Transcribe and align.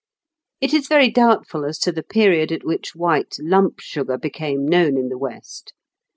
It 0.61 0.73
is 0.73 0.87
very 0.87 1.11
doubtful 1.11 1.63
as 1.63 1.77
to 1.77 1.91
the 1.91 2.01
period 2.01 2.51
at 2.51 2.63
which 2.63 2.95
white 2.95 3.35
lump 3.39 3.79
sugar 3.81 4.17
became 4.17 4.65
known 4.67 4.97
in 4.97 5.09
the 5.09 5.17
West. 5.19 5.73